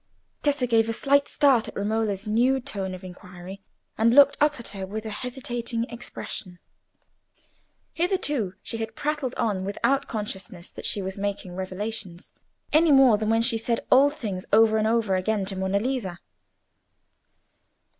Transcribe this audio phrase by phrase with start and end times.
[0.41, 3.61] Tessa gave a slight start at Romola's new tone of inquiry,
[3.99, 6.57] and looked up at her with a hesitating expression.
[7.93, 12.31] Hitherto she had prattled on without consciousness that she was making revelations,
[12.73, 16.17] any more than when she said old things over and over again to Monna Lisa.